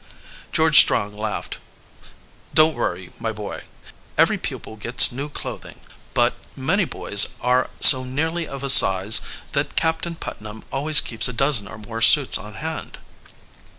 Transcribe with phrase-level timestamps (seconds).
[0.51, 1.59] George Strong laughed.
[2.55, 3.65] "Don't worry, my boy;
[4.17, 5.79] every pupil gets new clothing.
[6.15, 11.33] But, many boys are so nearly of a size that Captain Putnam always keeps a
[11.33, 12.97] dozen or more suits on hand."